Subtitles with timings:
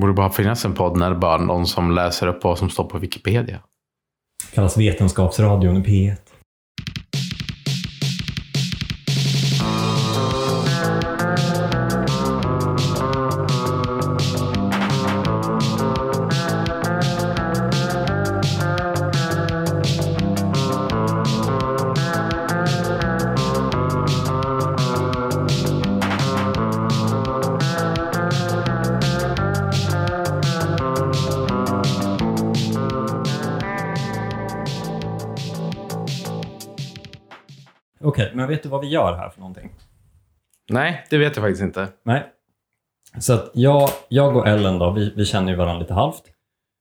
[0.00, 2.70] borde bara finnas en podd när det bara är någon som läser upp vad som
[2.70, 3.60] står på Wikipedia.
[4.50, 6.16] Det Kallas Vetenskapsradion i P1.
[38.60, 39.70] Vet du vad vi gör här för någonting?
[40.70, 41.88] Nej, det vet jag faktiskt inte.
[42.02, 42.24] Nej.
[43.18, 46.22] Så att jag, jag och Ellen då, vi, vi känner ju varandra lite halvt.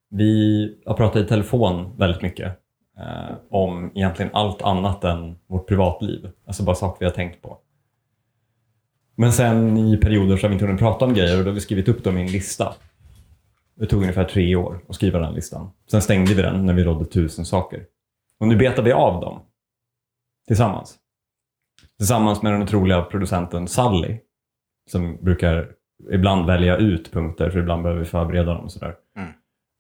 [0.09, 2.47] Vi har pratat i telefon väldigt mycket
[2.97, 6.29] eh, om egentligen allt annat än vårt privatliv.
[6.47, 7.57] Alltså bara saker vi har tänkt på.
[9.15, 11.55] Men sen i perioder så har vi inte hunnit prata om grejer och då har
[11.55, 12.73] vi skrivit upp dem i en lista.
[13.75, 15.71] Det tog ungefär tre år att skriva den listan.
[15.91, 17.85] Sen stängde vi den när vi rådde tusen saker.
[18.39, 19.41] Och nu betar vi av dem.
[20.47, 20.99] Tillsammans.
[21.99, 24.19] Tillsammans med den otroliga producenten Sally.
[24.91, 25.71] Som brukar
[26.11, 28.95] ibland välja ut punkter, för ibland behöver vi förbereda dem sådär.
[29.17, 29.29] Mm.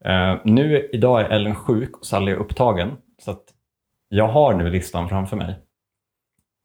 [0.05, 2.91] Eh, nu, idag är Ellen sjuk och Sally är upptagen.
[3.21, 3.43] Så att
[4.09, 5.59] jag har nu listan framför mig.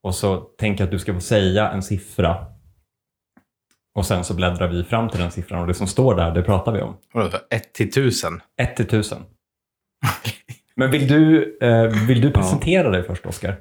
[0.03, 2.47] Och så tänker jag att du ska få säga en siffra.
[3.95, 6.43] Och sen så bläddrar vi fram till den siffran och det som står där, det
[6.43, 6.97] pratar vi om.
[7.13, 8.41] Vadå, så 1 till 1000?
[8.61, 9.23] 1 till 1000.
[10.77, 13.57] Men vill du, eh, vill du presentera dig först, Oskar?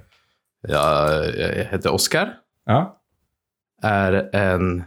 [0.67, 2.33] Ja, jag heter Oskar.
[2.66, 3.00] Ja.
[3.81, 4.83] Är en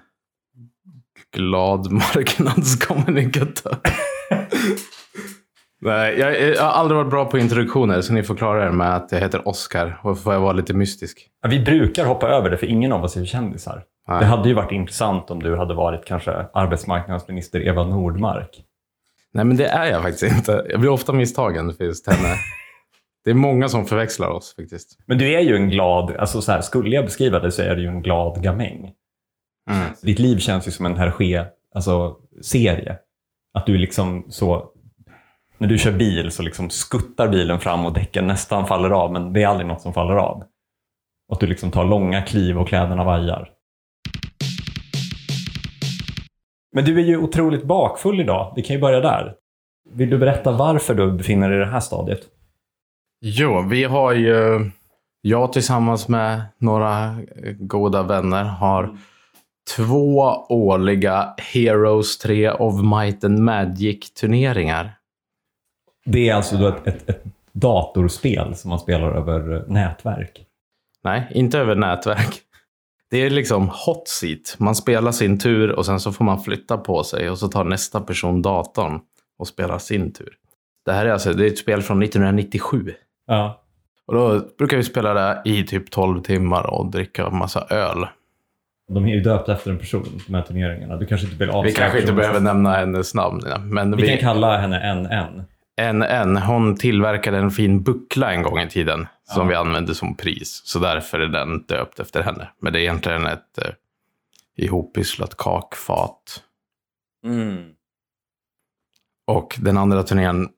[1.33, 3.77] glad marknadskommunikatör.
[5.81, 8.97] Nej, jag, jag har aldrig varit bra på introduktioner, så ni får klara er med
[8.97, 10.01] att jag heter Oskar.
[10.03, 11.29] Och får jag vara lite mystisk.
[11.43, 13.85] Ja, Vi brukar hoppa över det, för ingen av oss är kändisar.
[14.09, 14.21] Nej.
[14.21, 18.63] Det hade ju varit intressant om du hade varit kanske arbetsmarknadsminister Eva Nordmark.
[19.33, 20.67] Nej, men det är jag faktiskt inte.
[20.71, 22.35] Jag blir ofta misstagen för just henne.
[23.27, 24.99] Det är många som förväxlar oss faktiskt.
[25.07, 27.77] Men du är ju en glad, alltså så här, skulle jag beskriva dig så är
[27.77, 28.93] du ju en glad gamäng.
[29.71, 29.89] Mm.
[30.03, 32.99] Ditt liv känns ju som en Hergé, alltså serie.
[33.55, 34.69] Att du liksom så,
[35.59, 39.33] när du kör bil så liksom skuttar bilen fram och däcken nästan faller av, men
[39.33, 40.45] det är aldrig något som faller av.
[41.29, 43.51] Och att du liksom tar långa kliv och kläderna vajar.
[46.73, 48.53] Men du är ju otroligt bakfull idag.
[48.57, 49.35] Vi kan ju börja där.
[49.93, 52.36] Vill du berätta varför du befinner dig i det här stadiet?
[53.21, 54.71] Jo, vi har ju...
[55.21, 58.99] Jag tillsammans med några eh, goda vänner har
[59.77, 60.19] två
[60.49, 64.93] årliga Heroes 3 of Might and Magic-turneringar.
[66.05, 70.45] Det är alltså då ett, ett, ett datorspel som man spelar över nätverk.
[71.05, 72.43] Nej, inte över nätverk.
[73.11, 74.57] Det är liksom hot seat.
[74.59, 77.65] Man spelar sin tur och sen så får man flytta på sig och så tar
[77.65, 79.01] nästa person datorn
[79.39, 80.35] och spelar sin tur.
[80.85, 82.95] Det här är alltså det är ett spel från 1997.
[83.27, 83.63] Ja.
[84.07, 88.07] Och då brukar vi spela det i typ 12 timmar och dricka massa öl.
[88.89, 90.97] De är ju döpta efter en person, de här turneringarna.
[90.97, 93.43] Du kanske inte vill avslöja Vi kanske inte behöver nämna hennes namn.
[93.63, 95.45] Men Vi vi, kan kalla henne NN.
[96.03, 99.49] en, hon tillverkade en fin buckla en gång i tiden som Ja.
[99.49, 100.63] vi använde som pris.
[100.65, 102.49] Så därför är den döpt efter henne.
[102.61, 103.71] Men det är egentligen ett eh,
[104.57, 106.43] ihoppysslat kakfat.
[107.25, 107.65] Mm.
[109.27, 110.49] Och den andra turnén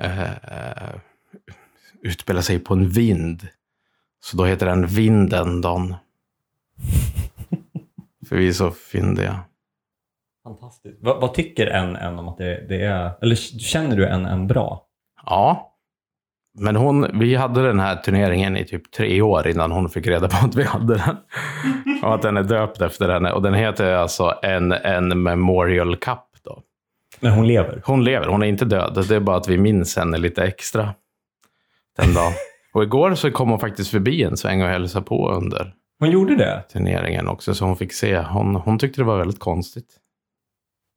[0.00, 0.77] eh, eh,
[2.02, 3.48] utspelar sig på en vind.
[4.20, 5.94] Så då heter den Vindendon.
[8.28, 9.40] För vi är så fyndiga.
[10.44, 10.98] Fantastiskt.
[11.00, 13.10] Vad, vad tycker NN om att det, det är...
[13.22, 14.84] Eller känner du NN bra?
[15.26, 15.74] Ja.
[16.58, 20.28] Men hon, vi hade den här turneringen i typ tre år innan hon fick reda
[20.28, 21.16] på att vi hade den.
[22.02, 23.32] Och att den är döpt efter henne.
[23.32, 26.18] Och den heter alltså en, en Memorial Cup.
[26.44, 26.62] Då.
[27.20, 27.82] Men hon lever.
[27.84, 29.04] Hon lever, hon är inte död.
[29.08, 30.94] Det är bara att vi minns henne lite extra
[31.98, 32.32] den dagen.
[32.72, 36.36] Och igår så kom hon faktiskt förbi en sväng och hälsade på under Hon gjorde
[36.36, 36.64] det?
[36.72, 37.54] turneringen också.
[37.54, 38.18] Så hon fick se.
[38.18, 39.96] Hon, hon tyckte det var väldigt konstigt.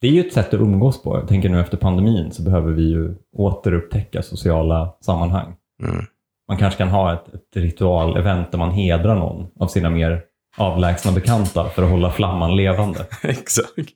[0.02, 1.18] Det är ju ett sätt att umgås på.
[1.18, 5.56] Jag tänker nu efter pandemin så behöver vi ju återupptäcka sociala sammanhang.
[5.84, 6.06] Mm.
[6.48, 10.24] Man kanske kan ha ett, ett ritual-event där man hedrar någon av sina mer
[10.58, 13.06] avlägsna bekanta för att hålla flamman levande.
[13.24, 13.94] Exakt.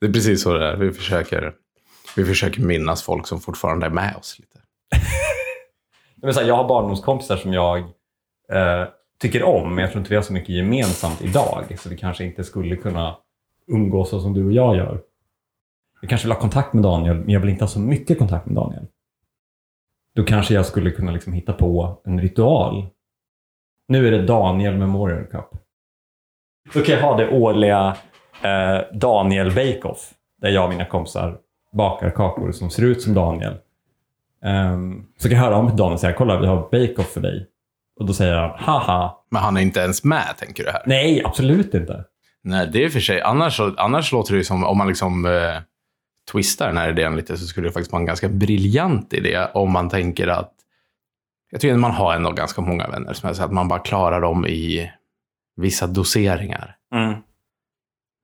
[0.00, 0.76] det är precis så det är.
[0.76, 1.52] Vi försöker,
[2.16, 4.58] vi försöker minnas folk som fortfarande är med oss lite.
[6.16, 7.78] Men så här, jag har barndomskompisar som jag
[8.52, 8.84] eh,
[9.20, 11.64] tycker om, men jag tror inte vi har så mycket gemensamt idag.
[11.78, 13.16] Så vi kanske inte skulle kunna
[13.66, 15.02] umgås så som du och jag gör.
[16.00, 18.46] Jag kanske vill ha kontakt med Daniel, men jag vill inte ha så mycket kontakt
[18.46, 18.86] med Daniel.
[20.14, 22.86] Då kanske jag skulle kunna liksom hitta på en ritual.
[23.88, 25.48] Nu är det Daniel Memorial Cup.
[26.74, 27.96] Då kan jag ha det årliga
[28.42, 30.14] eh, Daniel Bake-Off.
[30.40, 31.38] Där jag och mina kompisar
[31.72, 33.56] bakar kakor som ser ut som Daniel.
[34.44, 37.46] Ehm, så kan jag höra om Daniel säga, kolla vi har Bake-Off för dig.
[38.00, 39.16] Och då säger han, haha.
[39.30, 40.82] Men han är inte ens med, tänker du här?
[40.86, 42.04] Nej, absolut inte.
[42.42, 43.20] Nej, det är för sig.
[43.20, 45.56] Annars, annars låter det som, om man liksom eh,
[46.32, 49.72] twistar den här idén lite, så skulle det faktiskt vara en ganska briljant idé om
[49.72, 50.52] man tänker att
[51.50, 53.78] jag tycker att man har ändå ganska många vänner som är så att man bara
[53.78, 54.90] klarar dem i
[55.56, 56.76] vissa doseringar.
[56.94, 57.14] Mm.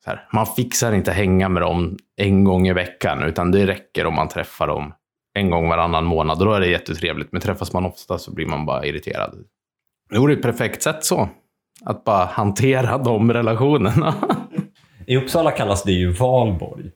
[0.06, 4.14] Här, man fixar inte hänga med dem en gång i veckan, utan det räcker om
[4.14, 4.92] man träffar dem
[5.40, 6.38] en gång varannan månad.
[6.38, 7.32] Och då är det jättetrevligt.
[7.32, 9.34] Men träffas man ofta så blir man bara irriterad.
[10.10, 11.28] Det vore ett perfekt sätt så.
[11.84, 14.14] Att bara hantera de relationerna.
[15.06, 16.90] I Uppsala kallas det ju valborg.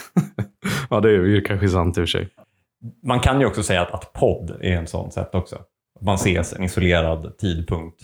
[0.90, 2.28] ja, det är ju kanske sant i och för sig.
[3.02, 5.58] Man kan ju också säga att, att podd är en sån sätt också.
[6.00, 8.02] Man ses en isolerad tidpunkt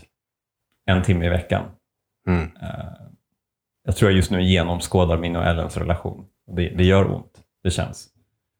[0.87, 1.65] en timme i veckan.
[2.27, 2.43] Mm.
[2.43, 2.85] Eh,
[3.85, 6.25] jag tror jag just nu genomskådar min och Ellens relation.
[6.57, 7.41] Det, det gör ont.
[7.63, 8.09] Det känns.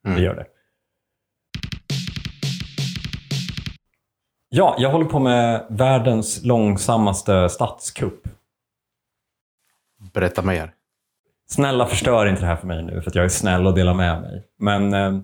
[0.07, 0.17] Mm.
[0.17, 0.47] Det gör det.
[4.55, 8.29] Ja, jag håller på med världens långsammaste statskupp.
[10.13, 10.75] Berätta mer.
[11.47, 13.95] Snälla förstör inte det här för mig nu, för att jag är snäll och delar
[13.95, 14.47] med mig.
[14.59, 15.21] Men eh,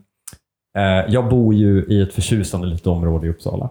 [0.77, 3.71] eh, jag bor ju i ett förtjusande litet område i Uppsala.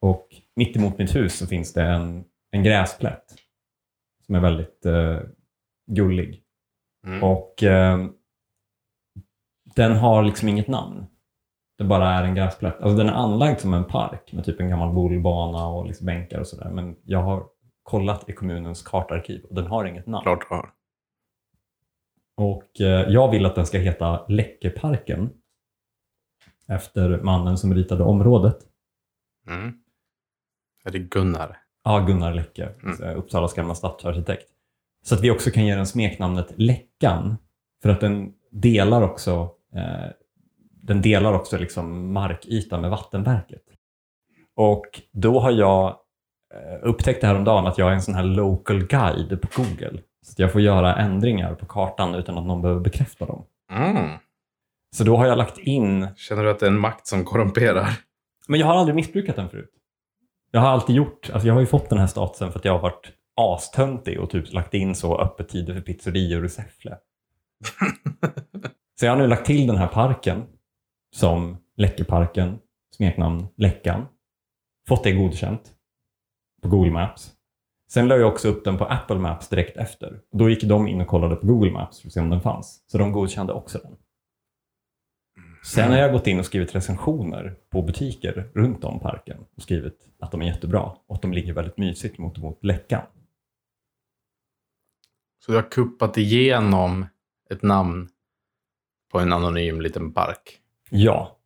[0.00, 3.34] Och mitt emot mitt hus så finns det en, en gräsplätt
[4.26, 5.18] som är väldigt eh,
[5.90, 6.42] gullig.
[7.06, 7.22] Mm.
[7.22, 8.06] Och eh,
[9.74, 11.06] den har liksom inget namn.
[11.78, 12.80] Det bara är en gräsplätt.
[12.80, 16.40] Alltså den är anlagd som en park med typ en gammal bollbana och liksom bänkar
[16.40, 16.70] och sådär.
[16.70, 17.46] Men jag har
[17.82, 20.22] kollat i kommunens kartarkiv och den har inget namn.
[20.22, 20.70] Klart har.
[22.36, 25.30] Och eh, jag vill att den ska heta Läckerparken.
[26.68, 28.56] Efter mannen som ritade området.
[29.48, 29.72] Mm.
[30.84, 31.56] Är det Gunnar?
[31.84, 33.16] Ja, Gunnar Läcke, Mm.
[33.16, 34.50] Uppsalas gamla stadsarkitekt.
[35.04, 37.36] Så att vi också kan ge den smeknamnet Läckan.
[37.82, 40.10] För att den delar också, eh,
[40.86, 43.62] den delar också liksom markyta med vattenverket.
[44.56, 45.86] Och då har jag
[46.54, 49.48] eh, upptäckt det här om dagen att jag är en sån här local guide på
[49.56, 50.00] Google.
[50.22, 53.44] Så att jag får göra ändringar på kartan utan att någon behöver bekräfta dem.
[53.72, 54.10] Mm.
[54.96, 57.98] Så då har jag lagt in Känner du att det är en makt som korrumperar?
[58.48, 59.70] Men jag har aldrig missbrukat den förut.
[60.50, 62.72] Jag har alltid gjort, alltså jag har ju fått den här statusen för att jag
[62.72, 66.96] har varit astöntig och typ lagt in så öppettider för pizzerior i Säffle.
[69.00, 70.46] så jag har nu lagt till den här parken
[71.14, 72.58] som Läckeparken,
[72.96, 74.06] smeknamn Läckan.
[74.88, 75.74] Fått det godkänt
[76.62, 77.32] på Google Maps.
[77.88, 80.20] Sen la jag också upp den på Apple Maps direkt efter.
[80.32, 82.84] Då gick de in och kollade på Google Maps för att se om den fanns.
[82.86, 83.96] Så de godkände också den.
[85.64, 90.08] Sen har jag gått in och skrivit recensioner på butiker runt om parken och skrivit
[90.18, 93.06] att de är jättebra och att de ligger väldigt mysigt mot, mot Läckan.
[95.44, 97.06] Så du har kuppat igenom
[97.50, 98.08] ett namn
[99.12, 100.60] på en anonym liten park?
[100.90, 101.36] Ja.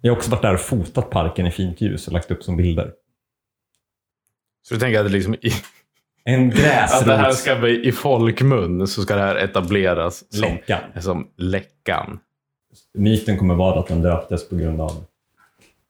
[0.00, 2.56] Jag har också varit där och fotat parken i fint ljus och lagt upp som
[2.56, 2.92] bilder.
[4.68, 5.52] Så du tänker att det liksom i,
[6.24, 6.48] En
[6.88, 10.80] att det här ska bli i folkmun så ska det här etableras som, Läckan.
[11.00, 12.18] som Läckan?
[12.94, 15.04] Myten kommer vara att den döptes på grund av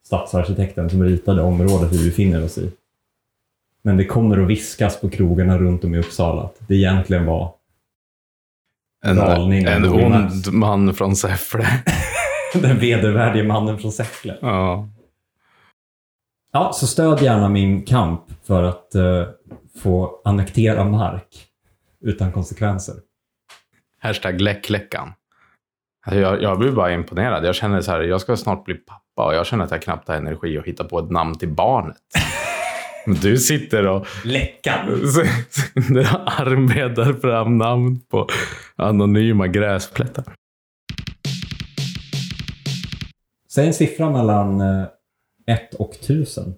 [0.06, 2.72] stadsarkitekten som ritade området vi befinner oss i.
[3.82, 7.54] Men det kommer att viskas på krogarna runt om i Uppsala att det egentligen var
[9.04, 9.18] En,
[9.52, 11.66] en ond man från Säffle.
[12.62, 14.38] den vedervärdige mannen från Säffle.
[14.40, 14.88] ja.
[16.52, 19.24] Ja, så stöd gärna min kamp för att eh,
[19.82, 21.46] få annektera mark
[22.00, 22.94] utan konsekvenser.
[24.00, 25.12] Hashtag läckläckan.
[26.06, 27.44] Alltså jag, jag blir bara imponerad.
[27.44, 30.08] Jag känner så här, jag ska snart bli pappa och jag känner att jag knappt
[30.08, 31.96] har energi att hitta på ett namn till barnet.
[33.06, 34.88] Men du sitter och Läckan!
[36.26, 38.26] arbetar fram namn på
[38.76, 40.24] anonyma gräsplättar.
[43.58, 44.60] Säg en siffra mellan
[45.46, 46.54] 1 och 1000.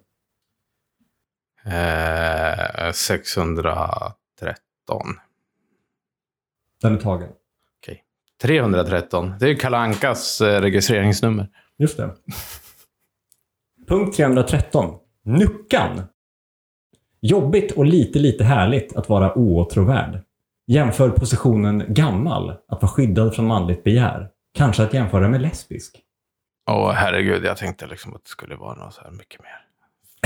[1.64, 4.14] Eh, 613.
[6.82, 7.28] Den är tagen.
[8.42, 9.32] 313.
[9.40, 11.48] Det är Kalle Ankas eh, registreringsnummer.
[11.78, 12.10] Just det.
[13.88, 14.94] Punkt 313.
[15.24, 16.02] Nuckan.
[17.20, 20.22] Jobbigt och lite, lite härligt att vara oåtråvärd.
[20.66, 24.30] Jämför positionen gammal, att vara skyddad från manligt begär.
[24.54, 26.04] Kanske att jämföra med lesbisk.
[26.70, 29.66] Åh herregud, jag tänkte liksom att det skulle vara något så här mycket mer.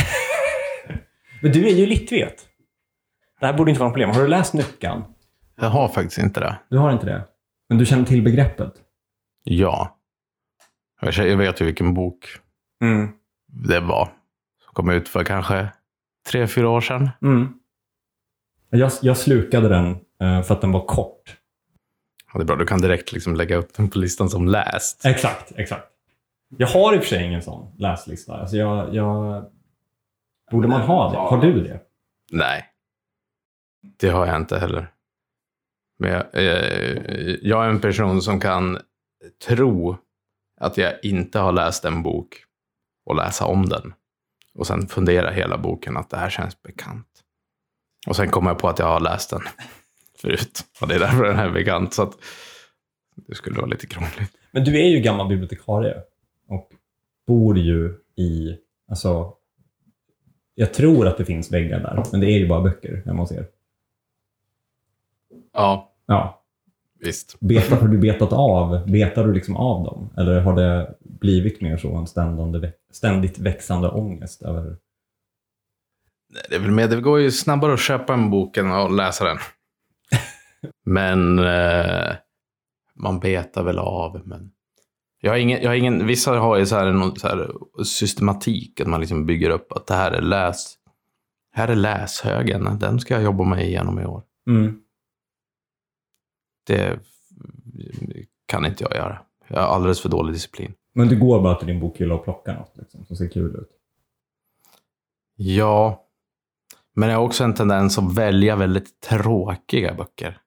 [1.43, 2.49] Men du är ju litvet.
[3.41, 4.11] Det här borde inte vara något problem.
[4.11, 5.05] Har du läst Nuckan?
[5.57, 6.59] Jag har faktiskt inte det.
[6.71, 7.25] Du har inte det?
[7.69, 8.73] Men du känner till begreppet?
[9.45, 9.99] Ja.
[11.01, 12.39] Jag vet ju vilken bok
[12.83, 13.09] Mm.
[13.47, 14.05] det var.
[14.65, 15.69] Som kom ut för kanske
[16.29, 17.11] tre, fyra år sedan.
[17.23, 17.49] Mm.
[18.71, 21.37] Jag, jag slukade den eh, för att den var kort.
[22.33, 25.05] Ja, det är bra, du kan direkt liksom lägga upp den på listan som läst.
[25.05, 25.89] Exakt, exakt.
[26.59, 28.35] Jag har i och för sig ingen sån läslista.
[28.35, 29.45] Alltså jag, jag...
[30.51, 31.19] Borde man ha det?
[31.19, 31.81] Har du det?
[32.33, 32.65] Nej.
[33.97, 34.93] Det har jag inte heller.
[35.99, 38.79] Men jag, eh, jag är en person som kan
[39.47, 39.97] tro
[40.61, 42.45] att jag inte har läst en bok
[43.07, 43.95] och läsa om den.
[44.55, 47.07] Och sen fundera hela boken att det här känns bekant.
[48.07, 49.43] Och sen kommer jag på att jag har läst den
[50.19, 50.65] förut.
[50.81, 51.95] Och det är därför den här är bekant.
[51.95, 52.13] Så att
[53.17, 54.33] det skulle vara lite krångligt.
[54.51, 55.95] Men du är ju gammal bibliotekarie
[56.55, 56.71] och
[57.27, 58.57] bor ju i,
[58.89, 59.35] alltså,
[60.55, 63.33] jag tror att det finns väggar där, men det är ju bara böcker hemma hos
[63.33, 63.47] er.
[65.53, 66.43] Ja, Ja.
[67.01, 67.41] visst.
[67.41, 70.11] Betar, har du betat av, betar du liksom av dem?
[70.17, 74.77] Eller har det blivit mer så en ständigt, ständigt växande ångest över...
[76.49, 79.25] Det är väl med, det går ju snabbare att köpa en bok än att läsa
[79.25, 79.39] den.
[80.85, 82.13] Men eh,
[82.95, 84.23] man betar väl av.
[84.25, 84.51] Men
[85.25, 87.53] jag har ingen, jag har ingen, vissa har ju så här, någon så här
[87.85, 90.75] systematik, att man liksom bygger upp att det här är läs,
[91.53, 94.23] här är läshögen, den ska jag jobba mig igenom i år.
[94.51, 94.81] Mm.
[96.67, 97.01] Det
[98.47, 99.19] kan inte jag göra.
[99.49, 100.75] Jag har alldeles för dålig disciplin.
[100.95, 103.71] Men du går bara till din bokhylla och plockar något liksom, som ser kul ut?
[105.37, 106.07] Ja,
[106.95, 110.41] men jag har också en tendens att välja väldigt tråkiga böcker.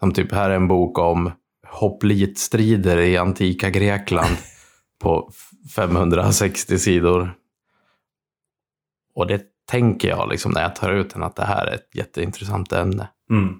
[0.00, 1.32] Som typ, här är en bok om
[1.74, 4.36] hoplitstrider i antika Grekland
[5.00, 5.30] på
[5.76, 7.34] 560 sidor.
[9.14, 11.94] Och det tänker jag liksom när jag tar ut den att det här är ett
[11.94, 13.08] jätteintressant ämne.
[13.30, 13.54] Mm.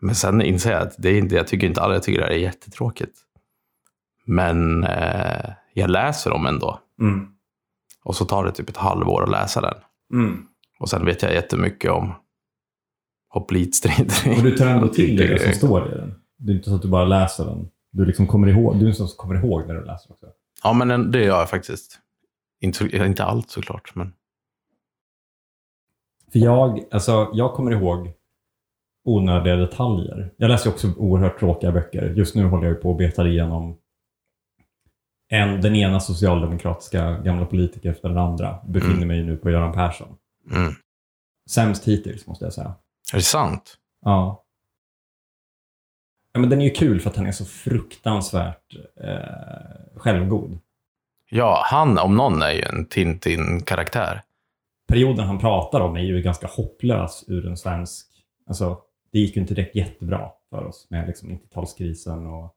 [0.00, 2.26] Men sen inser jag att det är inte, jag tycker inte alla jag tycker det
[2.26, 3.18] här är jättetråkigt.
[4.24, 6.80] Men eh, jag läser dem ändå.
[7.00, 7.28] Mm.
[8.04, 9.74] Och så tar det typ ett halvår att läsa den.
[10.12, 10.46] Mm.
[10.78, 12.12] Och sen vet jag jättemycket om
[13.28, 14.36] hoplitstrider.
[14.36, 16.14] Och du tar ändå till det som står i den?
[16.38, 17.70] Det är inte så att du bara läser den?
[17.90, 20.26] Du liksom kommer ihåg, du är som kommer ihåg när du läser också?
[20.62, 22.00] Ja, men det gör jag faktiskt.
[22.60, 24.12] Inte, inte allt såklart, men
[26.32, 28.12] För jag, alltså, jag kommer ihåg
[29.04, 30.32] onödiga detaljer.
[30.36, 32.14] Jag läser också oerhört tråkiga böcker.
[32.14, 33.78] Just nu håller jag på att beta igenom
[35.28, 38.58] en, den ena socialdemokratiska gamla politiker efter den andra.
[38.68, 39.08] Befinner Mm.
[39.08, 40.16] mig nu på Göran Persson.
[40.50, 40.72] mm.
[41.50, 42.74] Sämst hittills, måste jag säga.
[43.12, 43.76] är det sant?
[44.04, 44.42] Ja.
[46.36, 50.58] Ja men den är ju kul för att han är så fruktansvärt eh, självgod.
[51.30, 54.22] Ja, han om någon är ju en Tintin-karaktär.
[54.88, 58.06] Perioden han pratar om är ju ganska hopplös ur en svensk...
[58.46, 58.78] Alltså,
[59.12, 62.54] det gick ju inte direkt jättebra för oss med liksom 90-talskrisen och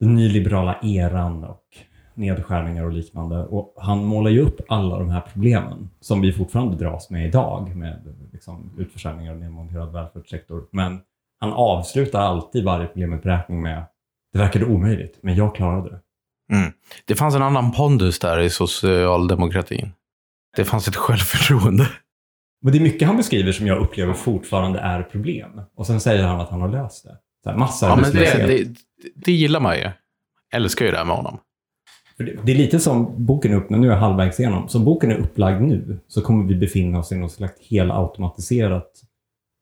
[0.00, 1.64] den nyliberala eran och
[2.14, 3.46] nedskärningar och liknande.
[3.46, 7.76] Och han målar ju upp alla de här problemen som vi fortfarande dras med idag
[7.76, 10.68] med liksom, utförsäljningar och nedmonterad välfärdssektor.
[10.70, 11.00] Men
[11.40, 13.84] han avslutar alltid varje problemuppräkning med
[14.32, 16.00] det verkade omöjligt, men jag klarade det.
[16.56, 16.72] Mm.
[17.04, 19.92] Det fanns en annan pondus där i socialdemokratin.
[20.56, 21.88] Det fanns ett självförtroende.
[22.62, 25.60] Men det är mycket han beskriver som jag upplever fortfarande är problem.
[25.76, 27.16] Och sen säger han att han har löst det.
[27.44, 28.74] Så här, massa Ja, men det, det,
[29.14, 29.90] det gillar man ju.
[30.54, 31.38] Älskar ju det här med honom.
[32.16, 34.68] För det, det är lite som boken är upp, nu är jag halvvägs igenom.
[34.68, 38.92] Som boken är upplagd nu så kommer vi befinna oss i något slags helautomatiserat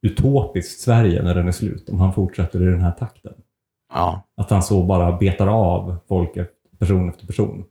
[0.07, 1.89] utopiskt Sverige när den är slut.
[1.89, 3.35] Om han fortsätter i den här takten.
[3.95, 4.29] Ja.
[4.37, 6.39] Att han så bara betar av folk,
[6.79, 7.65] person efter person.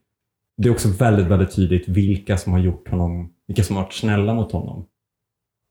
[0.58, 3.94] Det är också väldigt, väldigt tydligt vilka som har gjort honom, vilka som har varit
[3.94, 4.86] snälla mot honom.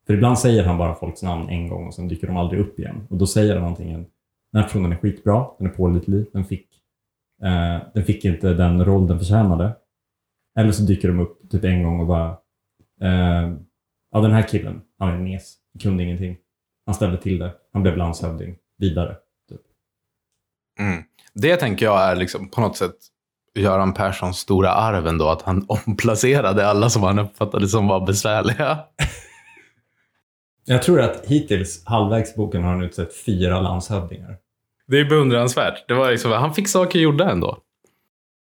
[0.07, 2.79] För ibland säger han bara folks namn en gång och sen dyker de aldrig upp
[2.79, 3.07] igen.
[3.11, 4.07] Och då säger han antingen,
[4.53, 6.69] den här personen är skitbra, den är pålitlig, den fick,
[7.43, 9.77] eh, den fick inte den roll den förtjänade.
[10.59, 12.31] Eller så dyker de upp typ en gång och bara,
[13.01, 13.53] eh,
[14.11, 16.37] ja den här killen, han är en mes, kunde ingenting.
[16.87, 19.17] Han ställde till det, han blev landshövding, vidare.
[20.79, 21.03] Mm.
[21.35, 22.97] Det tänker jag är liksom på något sätt
[23.55, 28.79] Göran Perssons stora arv ändå, att han omplacerade alla som han uppfattade som var besvärliga.
[30.67, 34.37] Jag tror att hittills, halvvägs i boken, har han utsett fyra landshövdingar.
[34.87, 35.89] Det är beundransvärt.
[35.89, 37.59] Det var liksom, han fick saker gjorda ändå.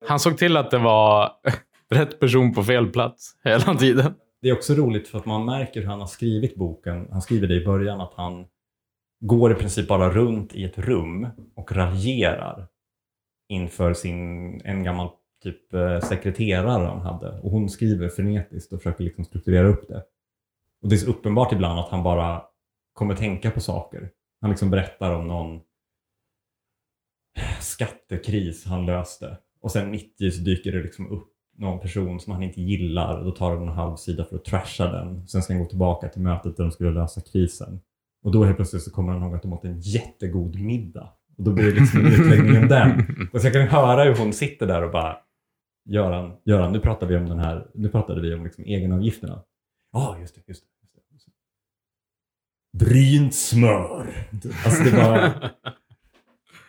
[0.07, 1.31] Han såg till att det var
[1.89, 4.13] rätt person på fel plats hela tiden.
[4.41, 7.07] Det är också roligt för att man märker hur han har skrivit boken.
[7.11, 8.45] Han skriver det i början att han
[9.19, 12.67] går i princip bara runt i ett rum och raljerar
[13.49, 15.09] inför sin, en gammal
[15.43, 17.39] typ eh, sekreterare han hade.
[17.39, 20.03] Och hon skriver frenetiskt och försöker liksom strukturera upp det.
[20.81, 22.43] Och det är så uppenbart ibland att han bara
[22.93, 24.11] kommer tänka på saker.
[24.41, 25.61] Han liksom berättar om någon
[27.59, 29.37] skattekris han löste.
[29.61, 33.17] Och sen mitt i så dyker det liksom upp någon person som han inte gillar
[33.17, 35.27] och då tar han en halv sida för att trasha den.
[35.27, 37.79] Sen ska han gå tillbaka till mötet där de skulle lösa krisen.
[38.23, 41.09] Och då helt plötsligt så kommer han ihåg att de åt en jättegod middag.
[41.37, 43.05] Och då blir det liksom en utläggning om den.
[43.33, 45.17] Och så jag kan höra hur hon sitter där och bara
[45.85, 49.43] Göran, Göran nu pratar vi om den här, nu pratade vi om liksom egenavgifterna.
[49.91, 50.67] Ja, ah, just det, just det.
[50.81, 51.31] Just det, just det.
[52.85, 54.27] Brynt smör.
[54.65, 55.51] Alltså det var...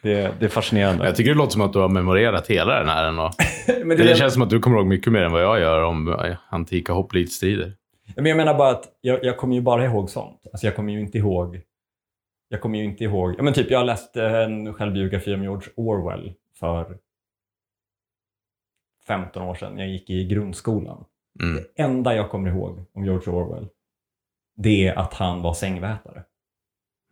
[0.02, 1.06] Det, det är fascinerande.
[1.06, 3.21] Jag tycker det låter som att du har memorerat hela den här.
[3.21, 3.32] Och
[3.87, 5.82] Men det, det, känns som att du kommer ihåg mycket mer än vad jag gör
[5.82, 7.73] om eh, antika hopplitstrider.
[8.16, 10.47] Men jag menar bara att jag, jag kommer ju bara ihåg sånt.
[10.52, 11.61] Alltså jag kommer ju inte ihåg...
[12.49, 13.35] Jag kommer ju inte ihåg...
[13.38, 16.99] Ja, men typ, jag läste en självbiografi om George Orwell för
[19.06, 19.78] 15 år sedan.
[19.78, 21.04] Jag gick i grundskolan.
[21.40, 21.54] Mm.
[21.54, 23.68] Det enda jag kommer ihåg om George Orwell,
[24.56, 26.23] det är att han var sängvätare.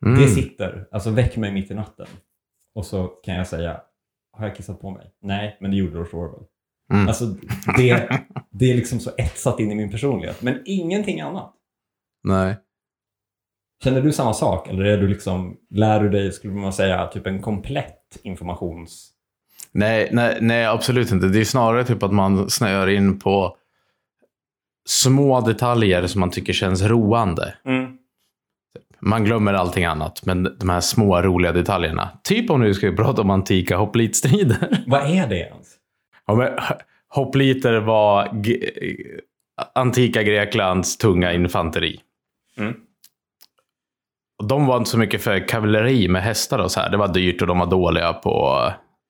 [0.06, 0.20] Mm.
[0.20, 2.06] Det sitter, alltså väck mig mitt i natten.
[2.74, 3.80] Och så kan jag säga,
[4.32, 5.10] har jag kissat på mig?
[5.22, 6.44] Nej, men det gjorde George Orwell.
[6.92, 7.08] Mm.
[7.08, 7.24] Alltså,
[7.76, 11.54] det, det är liksom så etsat in i min personlighet, men ingenting annat.
[12.24, 12.56] Nej.
[13.84, 14.68] Känner du samma sak?
[14.68, 19.12] Eller är du liksom, lär du dig, skulle man säga, typ en komplett informations...
[19.72, 21.28] Nej, nej, nej, absolut inte.
[21.28, 23.56] Det är snarare typ att man snöar in på
[24.88, 27.54] små detaljer som man tycker känns roande.
[29.00, 32.08] Man glömmer allting annat, men de här små roliga detaljerna.
[32.24, 34.82] Typ om nu ska vi prata om antika hopplitstrider.
[34.86, 35.68] Vad är det ens?
[36.26, 36.48] Ja, men
[37.08, 38.70] hoppliter var g-
[39.74, 42.00] antika Greklands tunga infanteri.
[42.58, 42.74] Mm.
[44.38, 46.90] Och de var inte så mycket för kavalleri med hästar och så här.
[46.90, 48.64] Det var dyrt och de var dåliga på,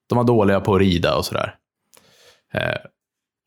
[0.08, 1.54] de var dåliga på att rida och sådär.
[2.54, 2.76] Eh,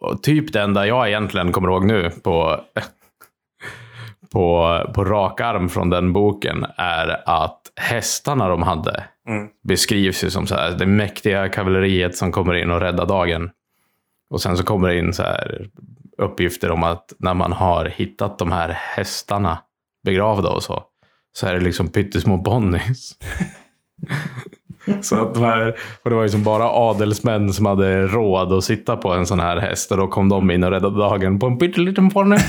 [0.01, 2.59] och typ det enda jag egentligen kommer ihåg nu på,
[4.33, 9.47] på, på rak arm från den boken är att hästarna de hade Mm.
[9.67, 13.49] beskrivs ju som så här, det mäktiga kavalleriet som kommer in och räddar dagen.
[14.29, 15.67] Och sen så kommer det in så här
[16.17, 19.57] uppgifter om att när man har hittat de här hästarna
[20.05, 20.83] begravda och så,
[21.33, 23.11] så är det liksom pyttesmå ponnys.
[25.01, 28.63] så att de här, och det var ju som bara adelsmän som hade råd att
[28.63, 31.45] sitta på en sån här häst och då kom de in och räddade dagen på
[31.45, 32.37] en pytteliten ponny.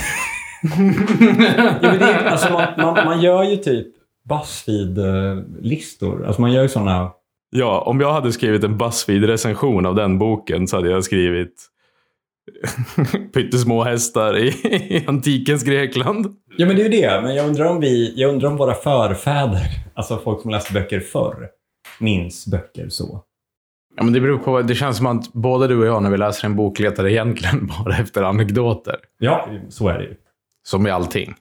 [1.57, 3.87] Ja, men det alltså man, man, man gör ju typ
[4.29, 6.27] Buzzfeed-listor.
[6.27, 7.11] Alltså man gör ju sådana...
[7.51, 11.71] Ja, om jag hade skrivit en Buzzfeed-recension av den boken så hade jag skrivit
[13.35, 16.27] pyttesmå hästar i, i antikens Grekland.
[16.57, 17.21] Ja, men det är ju det.
[17.23, 21.01] Men jag undrar om vi, jag undrar om våra förfäder, alltså folk som läste böcker
[21.01, 21.49] förr,
[22.01, 23.25] minns böcker så.
[23.97, 24.63] Ja, men det beror på.
[24.63, 27.71] Det känns som att både du och jag när vi läser en bok letar egentligen
[27.85, 28.97] bara efter anekdoter.
[29.19, 30.15] Ja, så är det ju.
[30.67, 31.35] Som i allting.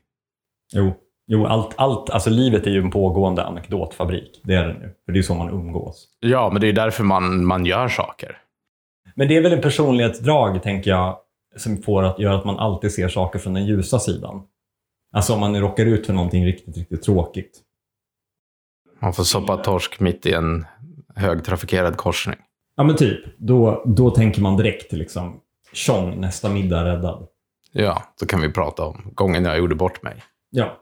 [0.73, 0.93] Jo,
[1.27, 4.41] jo allt, allt, alltså livet är ju en pågående anekdotfabrik.
[4.43, 4.93] Det är det nu.
[5.05, 6.07] För det är så man umgås.
[6.19, 8.37] Ja, men det är därför man, man gör saker.
[9.15, 11.17] Men det är väl en personlighetsdrag, tänker jag,
[11.55, 14.43] som får att göra att man alltid ser saker från den ljusa sidan.
[15.11, 17.61] Alltså om man råkar ut för någonting riktigt, riktigt tråkigt.
[18.99, 20.65] Man får soppa torsk mitt i en
[21.15, 22.37] högtrafikerad korsning.
[22.75, 23.19] Ja, men typ.
[23.37, 25.39] Då, då tänker man direkt till liksom,
[25.73, 27.27] tjong, nästa middag räddad.
[27.75, 30.23] Ja, så kan vi prata om gången jag gjorde bort mig.
[30.49, 30.77] Ja.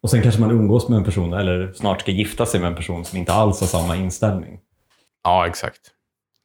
[0.00, 2.74] Och sen kanske man umgås med en person, eller snart ska gifta sig med en
[2.76, 4.60] person som inte alls har samma inställning.
[5.24, 5.80] Ja, exakt.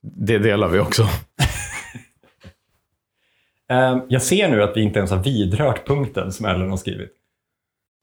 [0.02, 1.04] Det delar vi också.
[3.70, 7.14] Ehm, jag ser nu att vi inte ens har vidrört punkten som Ellen har skrivit.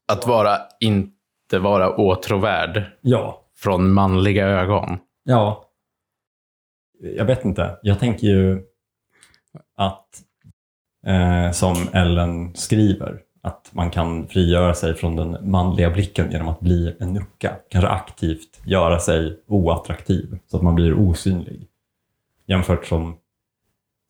[0.07, 3.41] Att vara inte vara åtråvärd Ja.
[3.55, 4.97] från manliga ögon.
[5.23, 5.69] Ja.
[6.99, 7.79] Jag vet inte.
[7.81, 8.63] Jag tänker ju
[9.75, 10.07] att,
[11.05, 16.59] eh, som Ellen skriver, att man kan frigöra sig från den manliga blicken genom att
[16.59, 17.55] bli en nucka.
[17.69, 21.67] Kanske aktivt göra sig oattraktiv så att man blir osynlig.
[22.47, 23.17] Jämfört som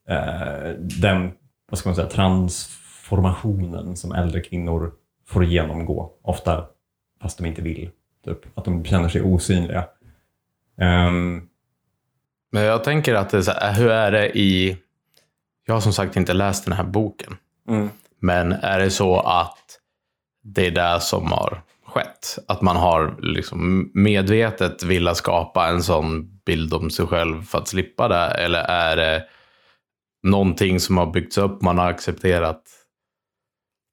[0.10, 0.70] eh,
[1.02, 1.32] den
[1.70, 4.94] vad ska man säga, transformationen som äldre kvinnor
[5.28, 6.14] får genomgå.
[6.22, 6.66] Ofta
[7.22, 7.90] fast de inte vill.
[8.26, 8.58] Typ.
[8.58, 9.88] Att de känner sig osynliga.
[10.82, 11.50] Um,
[12.52, 14.78] Men jag tänker att det är så här, hur är det i...
[15.66, 17.38] Jag har som sagt inte läst den här boken.
[17.68, 17.90] mm.
[18.20, 19.80] Men är det så att
[20.44, 22.40] det är det som har skett?
[22.48, 27.68] Att man har liksom medvetet velat skapa en sån bild om sig själv för att
[27.68, 28.26] slippa det?
[28.26, 29.26] Eller är det
[30.24, 32.64] någonting som har byggts upp, man har accepterat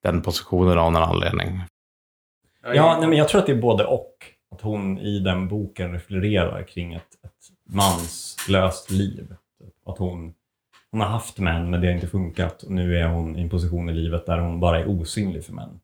[0.02, 1.60] den positionen av någon anledning?
[2.74, 4.14] Ja, nej, men jag tror att det är både och.
[4.54, 9.34] Att hon i den boken reflererar kring ett, ett manslöst liv.
[9.86, 10.34] Att hon,
[10.92, 12.62] hon har haft män, men det har inte funkat.
[12.62, 15.52] Och nu är hon i en position i livet där hon bara är osynlig för
[15.52, 15.80] män.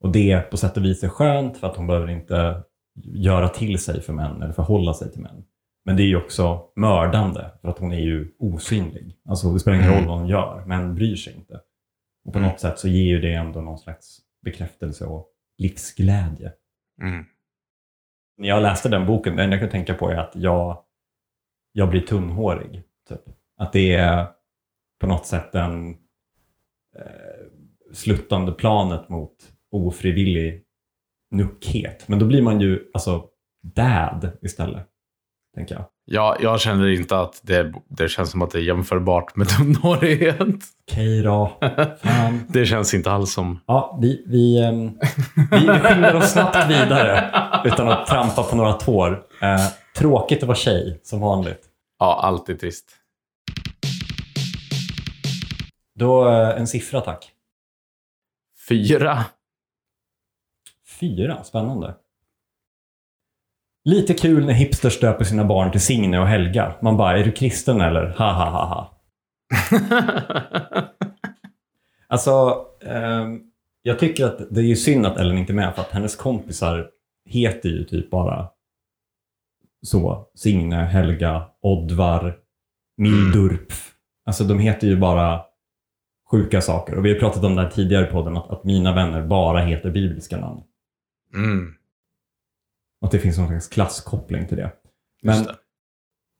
[0.00, 2.62] Och det på sätt och vis är skönt, för att hon behöver inte
[3.04, 5.44] göra till sig för män eller förhålla sig till män.
[5.84, 9.16] Men det är ju också mördande, för att hon är ju osynlig.
[9.28, 11.60] Alltså det spelar ingen roll vad hon gör, män bryr sig inte.
[12.24, 15.28] Och på något sätt så ger ju det ändå någon slags bekräftelse och
[15.58, 16.52] livsglädje.
[17.02, 17.24] Mm.
[18.38, 20.84] När jag läste den boken, det enda jag kan tänka på är att jag,
[21.72, 22.82] jag blir tunnhårig.
[23.08, 23.35] Typ.
[23.58, 24.26] Att det är
[25.00, 25.90] på något sätt en
[26.98, 27.46] eh,
[27.92, 29.36] sluttande planet mot
[29.70, 30.62] ofrivillig
[31.30, 32.08] nuckhet.
[32.08, 33.24] Men då blir man ju alltså
[33.62, 34.86] dad istället,
[35.54, 35.84] tänker jag.
[36.08, 40.38] Ja, jag känner inte att det, det känns som att det är jämförbart med tunnhårighet.
[40.88, 41.58] Okej då.
[42.02, 42.40] Fan.
[42.48, 43.60] Det känns inte alls som...
[43.66, 44.98] Ja, vi, vi, ehm,
[45.50, 47.30] vi, vi skyndar oss snabbt vidare
[47.64, 49.22] utan att trampa på några tår.
[49.42, 49.66] Eh,
[49.98, 51.60] tråkigt att vara tjej, som vanligt.
[51.98, 52.95] Ja, alltid trist.
[55.96, 57.32] Då eh, en siffra, tack.
[58.68, 59.24] Fyra.
[61.00, 61.94] Fyra, spännande.
[63.84, 66.74] Lite kul när hipsters döper sina barn till Signe och Helga.
[66.82, 68.06] Man bara, är du kristen eller?
[68.06, 68.92] Ha ha ha ha.
[72.08, 73.40] Alltså, ehm,
[73.82, 76.16] jag tycker att det är ju synd att Ellen inte är med för att hennes
[76.16, 76.90] kompisar
[77.24, 78.48] heter ju typ bara
[79.82, 80.26] så.
[80.34, 82.38] Signe, Helga, Oddvar,
[82.96, 83.92] Mildurpf.
[84.26, 85.42] Alltså de heter ju bara
[86.30, 86.98] sjuka saker.
[86.98, 89.60] Och vi har pratat om det här tidigare på podden, att, att mina vänner bara
[89.60, 90.60] heter bibliska namn.
[91.34, 91.74] mm,
[93.00, 94.62] Och att det finns någon slags klasskoppling till det.
[94.62, 94.72] just
[95.22, 95.54] Men, det.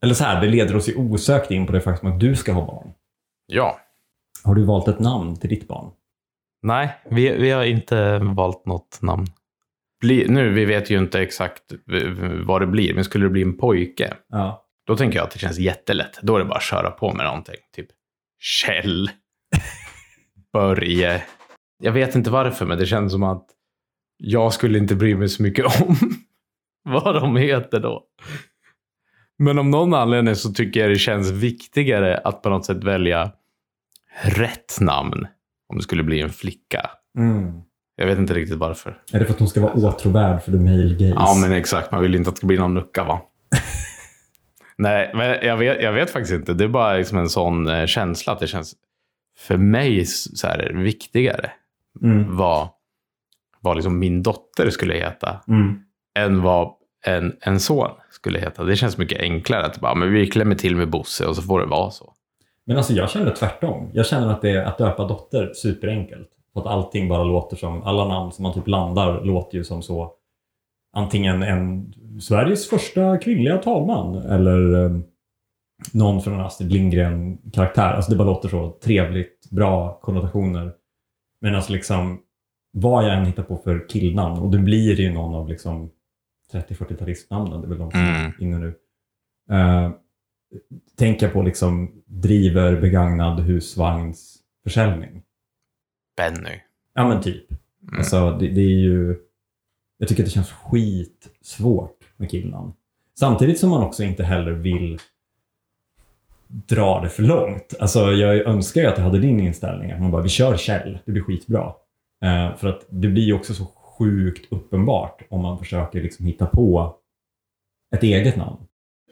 [0.02, 2.52] eller så här, det leder oss ju osökt in på det faktum att du ska
[2.52, 2.92] ha barn.
[3.46, 3.80] Ja.
[4.44, 5.90] Har du valt ett namn till ditt barn?
[6.62, 9.26] Nej, vi, vi har inte valt något namn.
[10.00, 11.62] Bli, nu, vi vet ju inte exakt
[12.46, 14.66] vad det blir, men skulle det bli en pojke, Ja.
[14.86, 16.18] då tänker jag att det känns jättelätt.
[16.22, 17.54] Då är det bara att köra på med någonting.
[17.74, 17.86] Typ
[18.38, 19.10] Kjell.
[20.52, 21.22] Börje.
[21.78, 23.46] Jag vet inte varför, men det känns som att
[24.16, 25.96] jag skulle inte bry mig så mycket om
[26.84, 28.02] vad de heter då.
[29.38, 33.32] Men om någon anledning så tycker jag det känns viktigare att på något sätt välja
[34.22, 35.26] rätt namn
[35.68, 36.90] om det skulle bli en flicka.
[37.18, 37.60] Mm.
[37.96, 38.98] Jag vet inte riktigt varför.
[39.12, 41.14] Är det för att hon ska vara åtråvärd för the male gaze?
[41.16, 41.92] Ja, men exakt.
[41.92, 43.20] Man vill inte att det ska bli någon nucka, va?
[44.78, 46.54] Nej, men jag vet, jag vet faktiskt inte.
[46.54, 48.74] Det är bara liksom en sån eh, känsla att det känns
[49.38, 51.50] för mig så här, viktigare
[52.02, 52.36] Mm.
[52.36, 52.68] vad,
[53.60, 55.78] vad liksom min dotter skulle heta Mm.
[56.18, 56.72] än vad
[57.04, 58.64] en, en son skulle heta.
[58.64, 61.60] Det känns mycket enklare att bara, men vi klämmer till med Bosse och så får
[61.60, 62.12] det vara så.
[62.64, 63.90] Men alltså jag känner tvärtom.
[63.92, 66.28] Jag känner att det är att döpa dotter superenkelt.
[66.52, 69.82] För att allting bara låter som, alla namn som man typ landar låter ju som
[69.82, 70.12] så
[70.92, 74.90] antingen en Sveriges första kvinnliga talman eller eh,
[75.92, 77.92] någon från en Astrid Lindgren-karaktär.
[77.92, 80.72] Alltså det bara låter så trevligt, bra konnotationer.
[81.40, 82.20] Men alltså liksom
[82.72, 85.90] vad jag än hittar på för killnamn och det blir ju någon av liksom
[86.52, 88.24] 30-40-talistnamnen, det är väl de som Mm.
[88.24, 88.74] är inne nu.
[89.56, 89.90] Uh,
[90.98, 95.22] tänka på liksom driver begagnad husvagnsförsäljning.
[96.16, 96.60] Benny.
[96.94, 97.50] Ja men typ.
[97.50, 97.98] Mm.
[97.98, 99.16] Alltså det, det är ju...
[99.98, 102.72] Jag tycker att det känns skitsvårt med killnamn.
[103.18, 104.98] Samtidigt som man också inte heller vill
[106.48, 107.74] dra det för långt.
[107.80, 109.90] Alltså jag önskar ju att jag hade din inställning.
[109.92, 111.72] Att man bara, vi kör Kjell, det blir skitbra.
[112.24, 116.46] Eh, för att det blir ju också så sjukt uppenbart om man försöker liksom hitta
[116.46, 116.96] på
[117.96, 118.56] ett eget namn.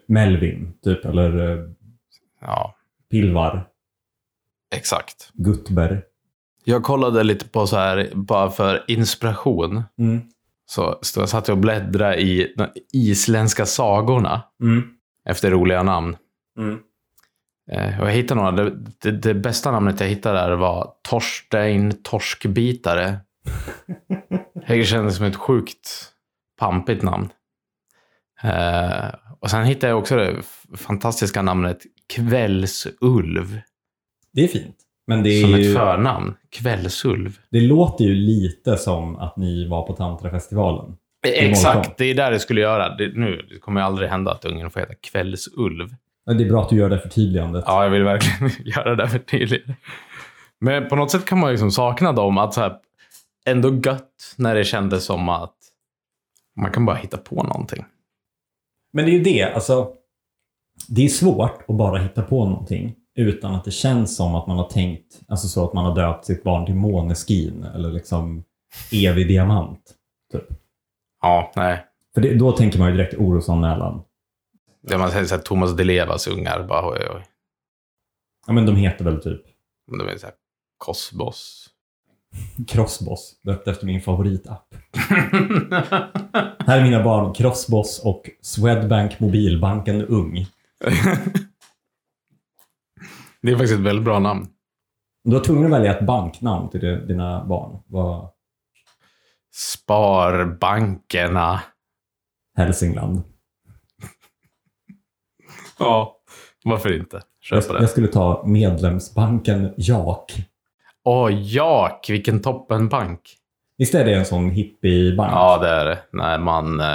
[0.06, 1.64] Melvin, typ, eller eh,
[2.40, 2.74] Ja,
[3.10, 3.68] Pilvar,
[4.76, 5.30] exakt.
[5.32, 6.02] Guttber.
[6.64, 9.82] Jag kollade lite på så här, bara för inspiration.
[9.98, 10.20] Mm.
[10.66, 14.82] Så, så satt jag och bläddrade i de isländska sagorna Mm.
[15.28, 16.16] efter roliga namn.
[16.58, 16.78] Mm.
[17.72, 18.50] Eh, och jag hittade några.
[18.50, 23.16] Det, det, det bästa namnet jag hittade där var Torstein Torskbitare.
[24.66, 26.10] Det kändes som ett sjukt
[26.58, 27.28] pampigt namn.
[28.42, 30.36] Eh, och sen hittade jag också det
[30.76, 31.78] fantastiska namnet
[32.16, 33.60] Kvällsulv.
[34.32, 34.76] Det är fint.
[35.06, 36.34] Men det, är Som ju, ett förnamn.
[36.50, 37.38] Kvällsulv.
[37.50, 40.96] det låter ju lite som att ni var på Tantrafestivalen.
[41.26, 42.96] Exakt, det är där det skulle göra.
[42.96, 45.88] Det, nu det kommer aldrig hända att ungen får heta Kvällsulv.
[46.26, 47.64] Men det är bra att du gör det förtydligandet.
[47.66, 49.64] Ja, jag vill verkligen göra det för tydligt.
[50.60, 52.38] Men på något sätt kan man liksom sakna dem.
[52.38, 52.76] Att så här,
[53.46, 55.56] ändå gött när det kändes som att
[56.56, 57.84] man kan bara hitta på någonting.
[58.92, 59.92] Men det är ju det, alltså.
[60.88, 64.56] Det är svårt att bara hitta på någonting utan att det känns som att man
[64.56, 68.44] har tänkt, alltså så att man har döpt sitt barn till Måneskin eller liksom
[68.92, 69.80] evig diamant.
[70.32, 70.44] Typ.
[71.22, 71.84] Ja, nej.
[72.14, 74.02] För det, då tänker man ju direkt orosanmälan.
[74.88, 77.24] Det man säger så här, Thomas Di Levas ungar, bara oj, oj.
[78.46, 79.42] Ja, men de heter väl typ
[79.90, 80.34] Men De är så här,
[80.78, 81.70] Kosbos.
[82.68, 84.74] Crossboss, döpt efter min favoritapp.
[86.66, 90.34] Här är mina barn, Crossboss och Swedbank Mobilbanken Ung.
[93.42, 94.46] det är faktiskt ett väldigt bra namn.
[95.24, 97.82] Du var tvungen att välja ett banknamn till dina barn.
[97.86, 98.30] Vad...
[99.54, 101.60] Sparbankerna.
[102.56, 103.22] Hälsingland.
[105.78, 106.16] Ja,
[106.64, 107.22] varför inte?
[107.40, 107.80] Köpa Jag, det.
[107.82, 110.32] jag skulle ta medlemsbanken Jak.
[111.04, 113.20] Åh, Jak, vilken toppenbank.
[113.78, 115.32] Visst är det en sån hippiebank?
[115.32, 115.98] Ja, det är det.
[116.12, 116.86] När man, eh,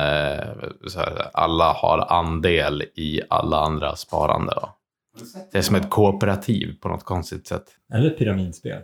[0.95, 4.53] här, alla har andel i alla andra sparande.
[4.55, 4.69] Då.
[5.51, 7.63] Det är som ett kooperativ på något konstigt sätt.
[7.93, 8.81] Eller ett pyramidspel.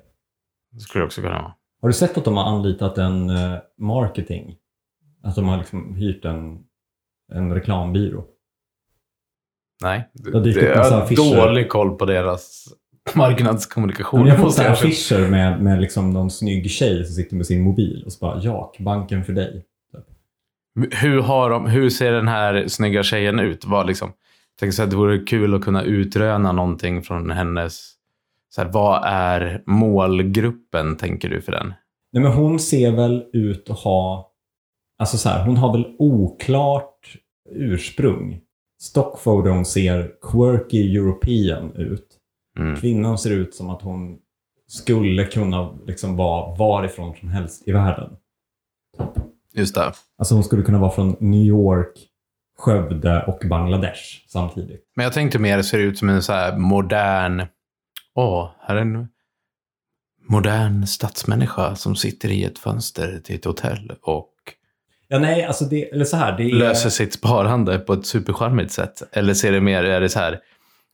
[0.72, 1.54] Det skulle det också kunna vara.
[1.82, 4.56] Har du sett att de har anlitat en eh, marketing?
[5.24, 6.64] Att de har liksom hyrt en,
[7.34, 8.24] en reklambyrå?
[9.86, 12.68] Nej, dykt upp jag massa har dålig koll på deras
[13.14, 14.20] marknadskommunikation.
[14.20, 14.90] Men jag får måste så här jag säga.
[14.90, 18.42] affischer med, med liksom någon snygg tjej som sitter med sin mobil och så bara
[18.42, 19.66] Jak, banken för dig.
[20.92, 23.66] Hur, har de, hur ser den här snygga tjejen ut?
[23.66, 27.92] Vad liksom, jag tänker så här, det vore kul att kunna utröna någonting från hennes...
[28.50, 31.74] Så här, vad är målgruppen, tänker du, för den?
[32.14, 34.32] Nej, men hon ser väl ut att ha...
[35.00, 37.18] Alltså så här, hon har väl oklart
[37.56, 38.42] ursprung.
[38.80, 42.08] Stockfoton ser quirky European ut.
[42.60, 42.76] Mm.
[42.76, 44.18] Kvinnan ser ut som att hon
[44.68, 48.18] skulle kunna liksom vara varifrån som helst i världen.
[49.54, 49.94] Just det.
[50.18, 52.10] Alltså hon skulle kunna vara från New York,
[52.58, 54.92] Skövde och Bangladesh samtidigt.
[54.96, 57.46] Men jag tänkte mer, ser ut som en så här modern...
[58.16, 59.08] Åh, här är en
[60.30, 64.34] modern stadsmänniska som sitter i ett fönster till ett hotell och
[65.16, 66.54] Ja, nej, alltså det, eller så här, det är...
[66.54, 69.02] löser sitt sparande på ett supercharmigt sätt.
[69.12, 70.40] Eller ser det mer, är det så här,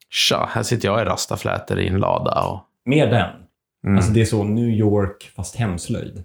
[0.09, 2.59] tja, här sitter jag i rastaflätor i en lada och...
[2.85, 3.29] Mer den.
[3.85, 3.97] Mm.
[3.97, 6.23] Alltså det är så New York fast hemslöjd.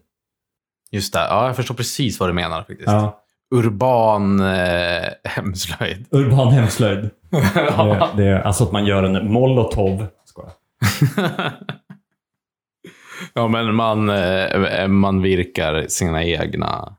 [0.90, 2.82] Just det, ja, jag förstår precis vad du menar faktiskt.
[2.86, 3.22] Ja.
[3.54, 6.06] Urban eh, hemslöjd.
[6.10, 7.10] Urban hemslöjd.
[7.30, 10.06] Det, det är alltså att man gör en molotov.
[13.34, 16.96] Ja, men man, eh, man virkar sina egna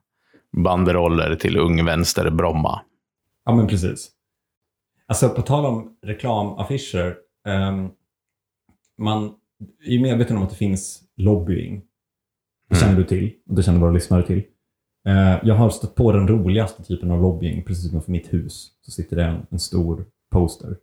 [0.64, 2.82] banderoller till Ung Vänster Bromma.
[3.46, 4.12] Ja, men precis.
[5.08, 7.16] Alltså på tal om reklamaffischer.
[7.48, 7.92] Um,
[8.98, 9.34] man
[9.86, 11.82] är ju medveten om att det finns lobbying.
[12.70, 14.44] Det känner du till och det känner våra lyssnare till.
[15.08, 18.72] Eh, jag har stött på den roligaste typen av lobbying precis utanför mitt hus.
[18.82, 20.78] Så sitter det en, en stor poster.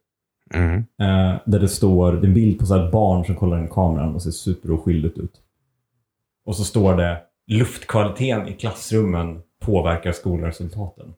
[0.55, 0.79] Mm.
[0.79, 3.59] Eh, där det står, det är en bild på så här ett barn som kollar
[3.59, 5.41] in i kameran och ser superoskyldigt ut.
[6.47, 11.15] Och så står det luftkvaliteten i klassrummen påverkar skolresultaten.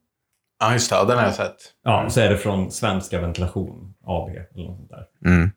[0.60, 1.04] Ja, just det.
[1.08, 1.56] Den har jag sett.
[1.82, 5.06] Ja, så är det från Svenska Ventilation AB eller något sånt där.
[5.24, 5.50] Mm.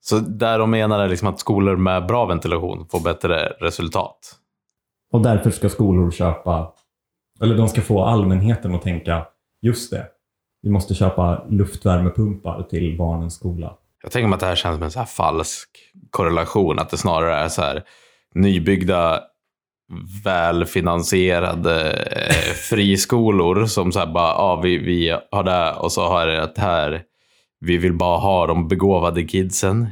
[0.00, 4.36] Så där de menar är liksom att skolor med bra ventilation får bättre resultat.
[5.12, 6.72] Och därför ska skolor köpa,
[7.42, 9.26] eller de ska få allmänheten att tänka,
[9.62, 10.06] just det,
[10.62, 13.76] vi måste köpa luftvärmepumpar till barnens skola.
[14.02, 15.68] Jag tänker mig att det här känns som en så här falsk
[16.10, 16.78] korrelation.
[16.78, 17.84] Att det snarare är så här
[18.34, 19.20] nybyggda,
[20.24, 26.26] välfinansierade eh, friskolor som så här bara, ja, vi, vi har det och så har
[26.26, 27.02] det här.
[27.60, 29.86] Vi vill bara ha de begåvade kidsen.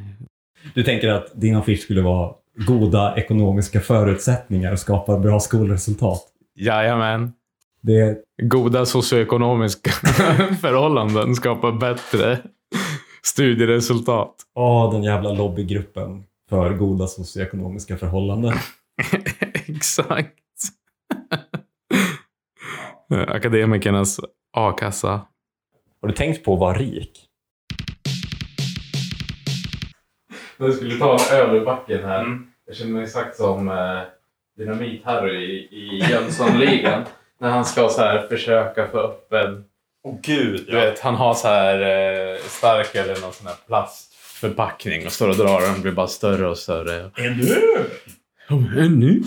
[0.74, 2.32] Du tänker att din affisch skulle vara
[2.66, 6.22] goda ekonomiska förutsättningar och skapa bra skolresultat.
[6.56, 7.32] Jajamän.
[7.80, 9.90] Det, Goda socioekonomiska
[10.60, 12.38] förhållanden skapar bättre
[13.22, 14.34] studieresultat.
[14.54, 18.54] åh, den jävla lobbygruppen för goda socioekonomiska förhållanden.
[19.76, 20.34] Exakt.
[23.28, 24.20] Akademikernas
[24.52, 25.26] a-kassa.
[26.00, 27.24] Har du tänkt på att vara rik?
[30.56, 32.38] Jag skulle ta över backen här.
[32.66, 34.02] Jag känner mig exakt som eh,
[34.58, 37.04] Dynamit-Harry i, i Jönssonligan.
[37.40, 39.64] när han ska så här försöka få upp en...
[40.04, 45.06] Åh gud, Du vet, han har så här eh, stark eller någon sån här plastförpackning
[45.06, 46.94] och står och drar den blir bara större och större.
[47.16, 47.90] Är du?
[48.48, 49.22] Nu?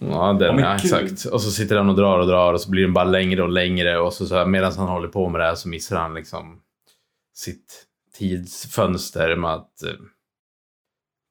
[0.00, 1.24] Ja, den, ja, exakt.
[1.24, 3.48] Och så sitter han och drar och drar och så blir den bara längre och
[3.48, 3.98] längre.
[3.98, 6.60] Och så, så här, medan han håller på med det här så missar han liksom
[7.34, 7.86] sitt
[8.18, 9.92] tidsfönster med att eh,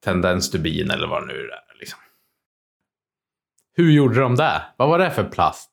[0.03, 1.79] tända en stubin eller vad det nu är.
[1.79, 1.99] Liksom.
[3.73, 4.61] Hur gjorde de det?
[4.77, 5.71] Vad var det för plast?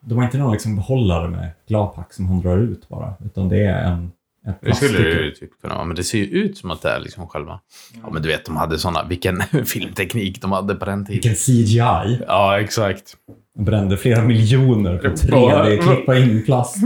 [0.00, 3.14] De har inte någon liksom behållare med glapack som hon drar ut bara.
[3.24, 4.12] Utan det är en,
[4.60, 6.90] Det skulle det ju typ kunna vara, men det ser ju ut som att det
[6.90, 7.60] är liksom själva...
[8.02, 9.04] Ja, men du vet, de hade såna...
[9.04, 11.14] Vilken filmteknik de hade på den tiden.
[11.14, 12.24] Vilken CGI.
[12.26, 13.16] Ja, exakt.
[13.56, 16.76] De brände flera miljoner på 3D-klippa in plast.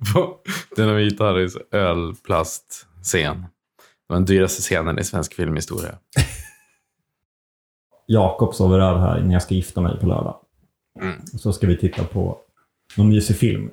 [0.76, 3.40] Dynamit Harrys ölplastscen.
[3.40, 5.94] Det var den dyraste scenen i svensk filmhistoria.
[8.06, 10.36] Jakob sover över här när jag ska gifta mig på lördag.
[11.00, 11.26] Mm.
[11.26, 12.38] Så ska vi titta på
[12.96, 13.70] någon mysig film.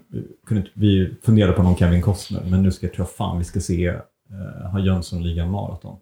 [0.73, 3.89] Vi funderade på någon Kevin Costner, men nu ska jag tror fan vi ska se
[3.91, 5.97] uh, ha Jönssonligan maraton.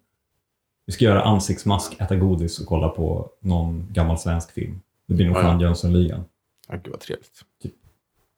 [0.85, 4.81] Vi ska göra ansiktsmask, äta godis och kolla på någon gammal svensk film.
[5.07, 6.23] Det blir nog Ja, fan Jönssonligan.
[6.67, 7.45] Ja, gud vad trevligt.
[7.63, 7.73] Typ.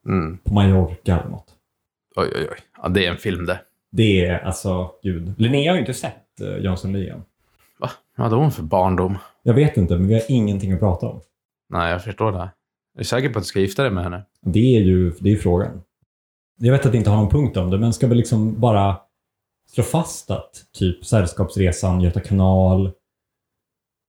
[0.08, 0.38] Mm.
[0.38, 1.48] På Mallorca eller något.
[2.16, 2.58] Oj, oj, oj.
[2.84, 3.60] Ja, det är en film det.
[3.92, 5.34] Det är alltså, gud.
[5.38, 7.24] Linnea har ju inte sett uh, Jönssonligan.
[7.80, 7.90] Va?
[8.16, 9.18] Vad hon för barndom?
[9.44, 11.22] Jag vet inte, men vi har ingenting att prata om.
[11.70, 12.50] Nej, jag förstår det.
[13.00, 14.26] Är säker på att du ska gifta dig med henne.
[14.42, 15.82] Det är ju det är frågan.
[16.60, 18.98] Jag vet att det inte har någon punkt om det, men ska vi liksom bara
[19.72, 22.86] slå fast att typ Sällskapsresan, Göta kanal,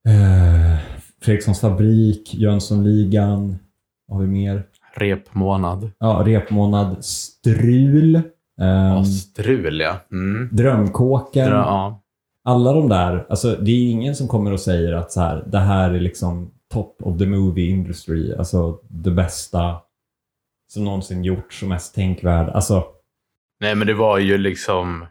[0.08, 0.78] eh,
[1.20, 3.56] Fredrikssons fabrik, Jönssonligan,
[4.06, 4.66] vad har vi mer?
[4.94, 5.90] Repmånad.
[5.98, 8.22] Ja, repmånad, strul, eh,
[8.66, 9.96] Ja, strul, ja.
[10.12, 10.48] Mm.
[10.52, 11.48] drömkåken.
[11.48, 11.98] Ja.
[12.44, 15.58] Alla de där, alltså det är ingen som kommer och säger att så här, det
[15.58, 19.80] här är liksom top of the movie industry, alltså det bästa
[20.72, 22.48] som någonsin gjorts och mest tänkvärd.
[22.48, 22.86] Alltså,
[23.60, 25.06] Nej, men det var ju liksom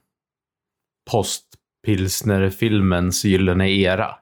[1.11, 4.15] postpilsner-filmens gyllene era.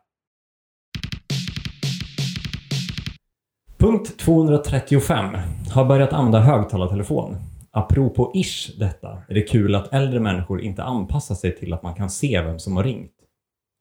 [3.78, 5.38] Punkt 235.
[5.72, 7.36] Har börjat använda högtalartelefon.
[7.72, 11.96] Apropå ish detta, är det kul att äldre människor inte anpassar sig till att man
[11.96, 13.16] kan se vem som har ringt.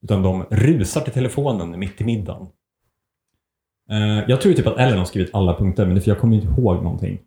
[0.03, 2.47] Utan de rusar till telefonen mitt i middagen.
[3.91, 6.37] Eh, jag tror typ att Ellen har skrivit alla punkter, men är för jag kommer
[6.37, 7.21] inte ihåg någonting.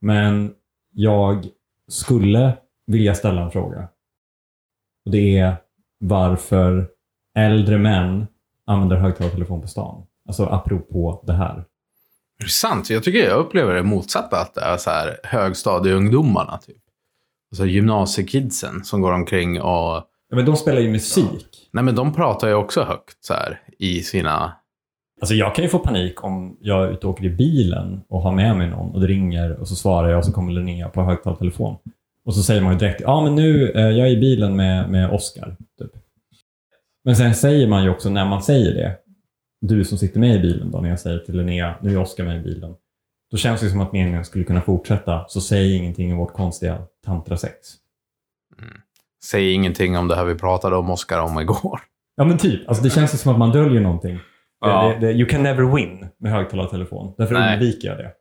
[0.00, 0.54] Men
[0.92, 1.46] jag
[1.88, 3.88] skulle vilja ställa en fråga.
[5.04, 5.56] Och det är
[5.98, 6.88] varför
[7.36, 8.26] äldre män
[8.66, 10.06] använder högtalartelefon på stan.
[10.26, 11.64] Alltså apropå det här.
[12.38, 12.90] Är det sant?
[12.90, 16.76] Jag tycker jag upplever det motsatta, att det är så här högstadieungdomarna, typ.
[17.50, 20.08] Alltså gymnasiekidsen som går omkring och...
[20.28, 21.68] Ja, men de spelar ju musik.
[21.72, 24.52] Nej, men de pratar ju också högt så här i sina...
[25.22, 28.22] Alltså jag kan ju få panik om jag är ute och åker i bilen och
[28.22, 30.88] har med mig någon och det ringer och så svarar jag och så kommer Linnea
[30.88, 31.76] på högtalartelefon.
[32.24, 34.90] Och så säger man ju direkt, ja men nu, eh, jag är i bilen med,
[34.90, 35.56] med Oscar.
[35.78, 35.90] Typ.
[37.04, 38.96] Men sen säger man ju också när man säger det,
[39.60, 42.24] du som sitter med i bilen då, när jag säger till Linnea, nu är Oscar
[42.24, 42.74] med i bilen.
[43.30, 46.78] Då känns det som att meningen skulle kunna fortsätta, så säg ingenting om vårt konstiga
[47.04, 47.56] tantrasex.
[49.24, 51.80] Säg ingenting om det här vi pratade om Oscar om igår.
[52.16, 54.18] Ja men typ, alltså det känns som att man döljer någonting.
[54.62, 54.88] Ja.
[55.00, 57.14] Det, det, you can never win med högtalartelefon.
[57.18, 57.54] Därför Nej.
[57.54, 58.12] undviker jag det.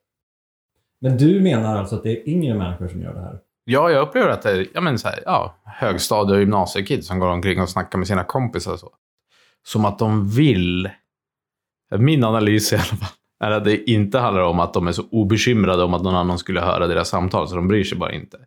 [1.02, 3.40] Men du menar alltså att det är yngre människor som gör det här?
[3.64, 7.20] Ja, jag upplever att det är ja, men så här, ja, högstadie och gymnasiekids som
[7.20, 8.78] går omkring och snackar med sina kompisar.
[8.78, 8.90] Så.
[9.64, 10.90] Som att de vill...
[11.98, 15.04] Min analys i alla fall är att det inte handlar om att de är så
[15.12, 18.38] obekymrade om att någon annan skulle höra deras samtal, så de bryr sig bara inte.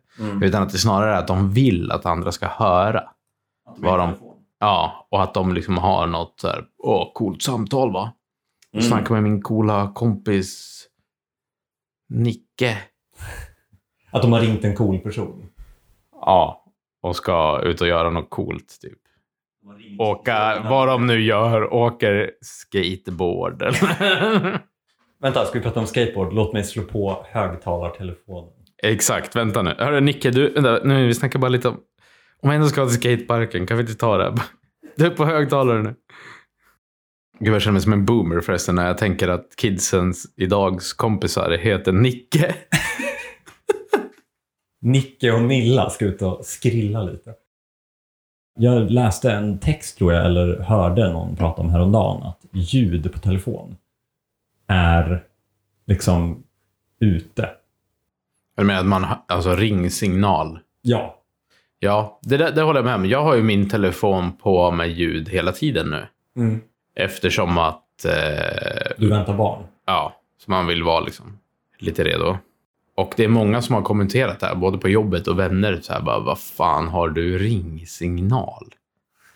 [0.41, 3.03] Utan att det snarare är att de vill att andra ska höra.
[3.77, 4.13] Vad de,
[4.59, 8.11] ja, och att de liksom har något så här, åh, coolt samtal va?
[8.73, 8.85] Mm.
[8.85, 10.81] snackar med min coola kompis
[12.09, 12.77] Nicke.
[14.11, 15.49] Att de har ringt en cool person?
[16.11, 16.65] Ja,
[17.01, 18.77] och ska ut och göra något coolt.
[18.81, 18.99] Typ.
[19.99, 23.63] Åka, vad de nu gör, åker skateboard.
[25.21, 26.33] Vänta, ska vi prata om skateboard?
[26.33, 28.51] Låt mig slå på högtalartelefonen.
[28.83, 29.75] Exakt, vänta nu.
[29.77, 31.77] Hörru Nicke, du, vänta, nu, vi snackar bara lite om...
[32.41, 34.23] Om jag ändå ska till skateparken, kan vi inte ta det?
[34.23, 34.33] här?
[34.97, 35.95] Du är på högtalare nu.
[37.39, 41.51] Gud, jag känner mig som en boomer förresten när jag tänker att kidsens idags kompisar
[41.51, 42.55] heter Nicke.
[44.81, 47.33] Nicke och Nilla ska ut och skrilla lite.
[48.59, 53.19] Jag läste en text tror jag, eller hörde någon prata om häromdagen, att ljud på
[53.19, 53.75] telefon
[54.67, 55.23] är
[55.87, 56.43] liksom
[56.99, 57.49] ute.
[58.55, 60.59] Jag menar att man, har- alltså ringsignal.
[60.81, 61.21] Ja.
[61.85, 63.05] Ja, det, det håller jag med om.
[63.05, 66.59] Jag har ju min telefon på med ljud hela tiden nu.
[66.95, 69.63] Eftersom att, eh, Du väntar barn.
[69.85, 70.13] ja,
[70.45, 71.39] så man vill vara liksom
[71.79, 72.37] lite redo.
[72.97, 75.79] Och det är många som har kommenterat det här, både på jobbet och vänner.
[75.81, 78.67] Så här, bara, vad fan har du ringsignal?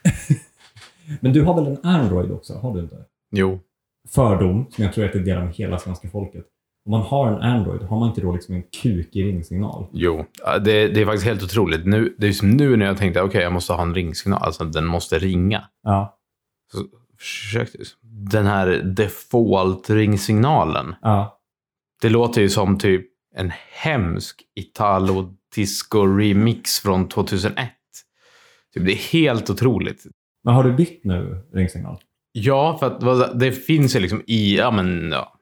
[1.20, 2.54] Men du har väl en Android också?
[2.58, 2.96] Har du inte?
[3.32, 3.60] Jo,
[4.16, 6.46] Fördom, som jag tror att det delar med hela svenska folket.
[6.90, 9.88] Om man har en Android, har man inte då liksom en kukig ringsignal?
[9.94, 10.26] jo.
[10.62, 11.86] Det, det är faktiskt helt otroligt.
[11.86, 14.44] Nu, det är som nu när jag tänkte, okej, jag måste ha en ringsignal.
[14.44, 15.64] Alltså, den måste ringa.
[15.84, 16.20] Ja.
[16.72, 16.78] Så
[17.20, 17.78] försökte,
[18.32, 20.96] den här default-ringsignalen.
[21.02, 21.40] Ja.
[22.02, 27.70] Det låter ju som typ en hemsk Italo-disco-remix från 2001.
[28.74, 30.04] Typ, det är helt otroligt.
[30.44, 31.98] Men har du bytt nu ringsignal?
[32.32, 35.36] Ja, för att det finns ju liksom i, ja men, ja.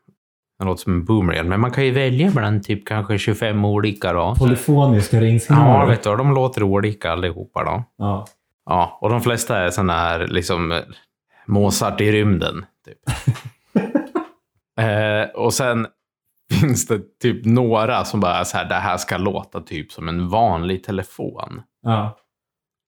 [0.60, 3.66] Det låter som en boomer igen, men man kan ju välja bland typ kanske 25
[3.66, 4.36] olika då.
[4.36, 5.86] Polyfoniska Ja, ringsignaler?
[5.88, 7.84] vet du, de låter olika allihopa då.
[7.98, 8.28] Ja.
[8.66, 10.80] Ja, och de flesta är sådana här liksom eh,
[11.46, 12.66] Mozart i rymden.
[12.86, 12.98] Typ.
[14.80, 15.88] eh, och sen
[16.54, 20.30] finns det typ några som bara så här, det här ska låta typ som en
[20.30, 21.62] vanlig telefon.
[21.82, 22.18] Ja.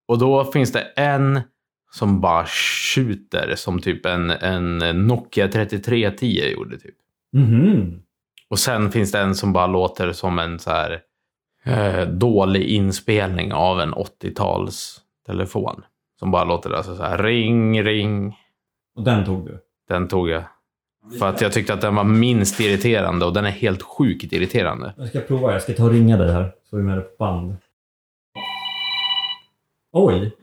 [0.08, 1.42] Och då finns det en
[1.92, 6.78] som bara skjuter som typ en, en Nokia 3310 gjorde.
[6.78, 6.96] typ.
[7.34, 8.02] Mhm.
[8.50, 11.02] Och sen finns det en som bara låter som en så här
[11.64, 15.84] eh, dålig inspelning av en 80-tals telefon.
[16.20, 18.38] Som bara låter alltså så här ring, ring.
[18.96, 19.60] Och den tog du?
[19.88, 20.44] Den tog jag.
[21.20, 24.94] För att jag tyckte att den var minst irriterande och den är helt sjukt irriterande.
[24.98, 25.54] Jag ska prova.
[25.54, 27.56] Jag ska ta och ringa dig här, så vi med det på band.
[29.92, 30.36] Oj!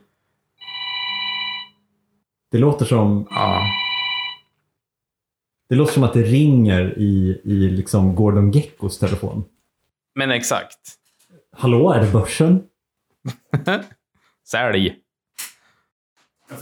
[2.51, 3.61] Det låter som, Ja.
[5.69, 9.45] Det låter som att det ringer i, i liksom Gordon Geckos telefon.
[10.15, 10.79] Men exakt.
[11.51, 12.63] Hallå, är det börsen?
[14.47, 14.95] Sälj.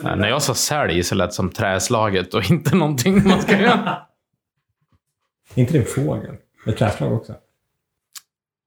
[0.04, 3.62] Ja, när jag sa sälj så lät det som träslaget och inte någonting man ska
[3.62, 3.98] göra.
[5.56, 6.36] Inte det en fågel?
[6.68, 7.36] Ett träslag också?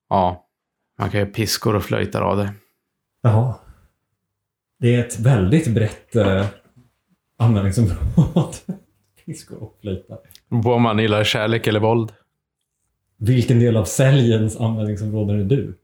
[0.09, 0.47] Ja,
[0.99, 2.53] man kan ju piskor och flöjtar av det.
[3.23, 3.55] Jaha.
[4.79, 6.47] Det är ett väldigt brett eh,
[7.39, 8.57] användningsområde.
[9.33, 10.19] Piskor och flöjtar.
[10.63, 12.13] På om man gillar kärlek eller våld.
[13.17, 15.79] Vilken del av säljens användningsområden är du?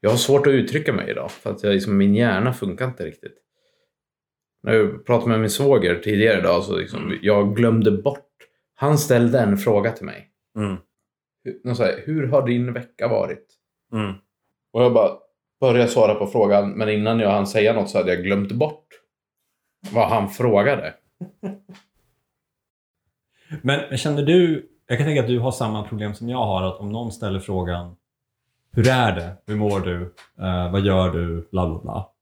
[0.00, 3.04] Jag har svårt att uttrycka mig idag för att jag, liksom, min hjärna funkar inte
[3.04, 3.38] riktigt.
[4.62, 8.28] När jag pratade med min svåger tidigare idag så liksom, jag glömde bort.
[8.74, 10.28] Han ställde en fråga till mig.
[10.56, 10.76] Mm.
[11.44, 13.46] Hur, så här, hur har din vecka varit?
[13.92, 14.12] Mm.
[14.72, 15.10] Och jag bara
[15.60, 19.01] började svara på frågan men innan jag hann säga något så hade jag glömt bort
[19.90, 20.94] vad han frågade.
[23.62, 26.80] Men känner du, jag kan tänka att du har samma problem som jag har, att
[26.80, 27.96] om någon ställer frågan
[28.72, 29.36] Hur är det?
[29.46, 30.14] Hur mår du?
[30.38, 31.48] Eh, vad gör du?
[31.50, 32.12] Bla, bla, bla.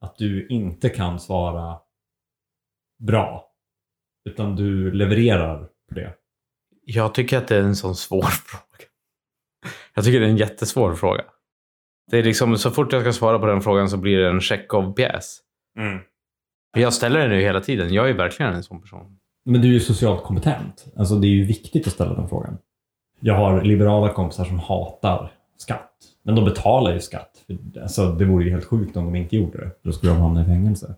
[0.00, 1.78] Att du inte kan svara
[2.98, 3.52] bra.
[4.24, 6.14] Utan du levererar på det.
[6.84, 8.84] Jag tycker att det är en sån svår fråga.
[9.94, 11.24] Jag tycker det är en jättesvår fråga.
[12.10, 14.40] Det är liksom, så fort jag ska svara på den frågan så blir det en
[14.40, 15.40] Chekhov-pjäs.
[16.76, 17.92] Jag ställer den ju hela tiden.
[17.92, 19.18] Jag är verkligen en sån person.
[19.44, 20.86] Men du är ju socialt kompetent.
[20.96, 22.58] Alltså det är ju viktigt att ställa den frågan.
[23.20, 25.92] Jag har liberala kompisar som hatar skatt.
[26.22, 27.44] Men de betalar ju skatt.
[27.82, 29.70] Alltså, det vore ju helt sjukt om de inte gjorde det.
[29.82, 30.94] Då skulle de hamna i fängelse.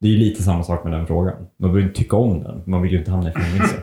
[0.00, 1.46] Det är ju lite samma sak med den frågan.
[1.56, 2.62] Man inte tycka om den.
[2.66, 3.82] Man vill ju inte hamna i fängelse.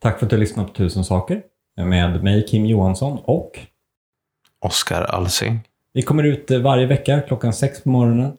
[0.00, 1.42] Tack för att du har lyssnat på Tusen saker.
[1.76, 3.58] Med mig Kim Johansson och
[4.60, 5.60] Oskar Alsing
[5.92, 8.32] vi kommer ut eh, varje vecka klockan sex på morgonen.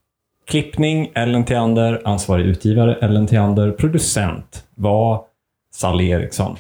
[0.48, 5.26] Klippning Ellen Theander, ansvarig utgivare Ellen Theander, producent var
[5.74, 6.58] Sally Eriksson.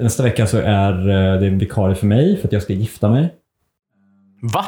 [0.00, 3.08] Nästa vecka så är eh, det en vikarie för mig för att jag ska gifta
[3.08, 3.34] mig.
[4.54, 4.64] Va?